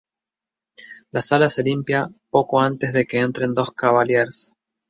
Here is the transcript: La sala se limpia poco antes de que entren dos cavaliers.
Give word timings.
La 1.11 1.21
sala 1.21 1.47
se 1.47 1.61
limpia 1.61 2.09
poco 2.31 2.59
antes 2.59 2.91
de 2.91 3.05
que 3.05 3.19
entren 3.19 3.53
dos 3.53 3.69
cavaliers. 3.69 4.51